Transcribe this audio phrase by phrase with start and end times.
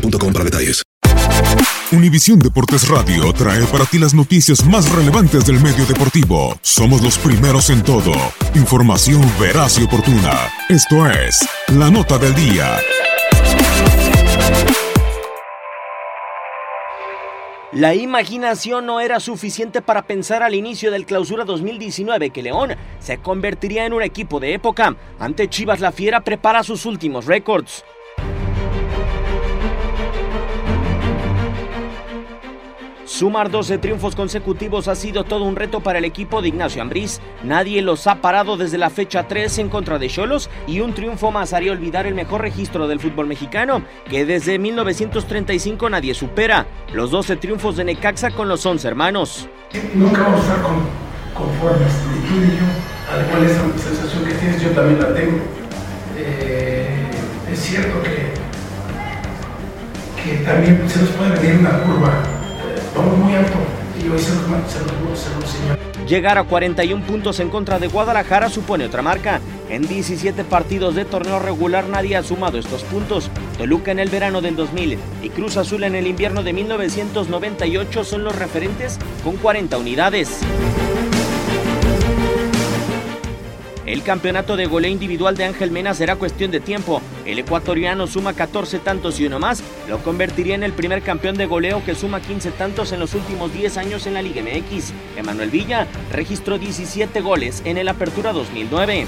[0.00, 0.82] boostmobile.com para detalles.
[1.92, 6.58] Univisión Deportes Radio trae para ti las noticias más relevantes del medio deportivo.
[6.60, 8.12] Somos los primeros en todo.
[8.54, 10.32] Información veraz y oportuna.
[10.68, 12.76] Esto es La Nota del Día.
[17.72, 23.18] La imaginación no era suficiente para pensar al inicio del clausura 2019 que León se
[23.18, 24.96] convertiría en un equipo de época.
[25.18, 27.84] Ante Chivas la Fiera prepara sus últimos récords.
[33.06, 37.20] Sumar 12 triunfos consecutivos ha sido todo un reto para el equipo de Ignacio Ambriz.
[37.44, 41.30] Nadie los ha parado desde la fecha 3 en contra de Cholos y un triunfo
[41.30, 46.66] más haría olvidar el mejor registro del fútbol mexicano, que desde 1935 nadie supera.
[46.92, 49.48] Los 12 triunfos de Necaxa con los 11 hermanos.
[49.94, 50.74] Nunca vamos a estar con,
[51.32, 52.66] conformes, ni tú ni yo.
[53.14, 55.38] Al cual esa sensación que tienes yo también la tengo.
[56.18, 56.88] Eh,
[57.52, 58.32] es cierto que,
[60.24, 62.35] que también se nos puede venir una curva
[62.96, 63.58] vamos muy alto
[64.02, 66.06] y hoy se nos, se.
[66.06, 69.40] Llegar a 41 puntos en contra de Guadalajara supone otra marca.
[69.68, 73.28] En 17 partidos de torneo regular nadie ha sumado estos puntos.
[73.58, 78.22] Toluca en el verano del 2000 y Cruz Azul en el invierno de 1998 son
[78.22, 80.42] los referentes con 40 unidades.
[83.86, 87.00] El campeonato de goleo individual de Ángel Mena será cuestión de tiempo.
[87.24, 89.62] El ecuatoriano suma 14 tantos y uno más.
[89.88, 93.52] Lo convertiría en el primer campeón de goleo que suma 15 tantos en los últimos
[93.52, 94.92] 10 años en la Liga MX.
[95.16, 99.06] Emanuel Villa registró 17 goles en el Apertura 2009.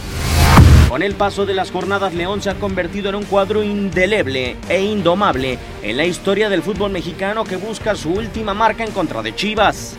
[0.88, 4.80] Con el paso de las jornadas, León se ha convertido en un cuadro indeleble e
[4.80, 9.34] indomable en la historia del fútbol mexicano que busca su última marca en contra de
[9.34, 9.98] Chivas.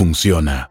[0.01, 0.70] funciona.